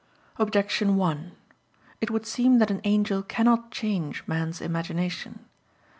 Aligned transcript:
Objection 0.37 0.95
1: 0.95 1.33
It 2.01 2.09
would 2.09 2.25
seem 2.25 2.57
that 2.57 2.71
an 2.71 2.81
angel 2.85 3.21
cannot 3.21 3.69
change 3.69 4.23
man's 4.27 4.59
imagination. 4.59 5.45